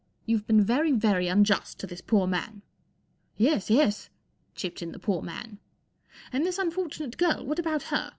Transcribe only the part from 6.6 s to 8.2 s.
fortunate girl, what about her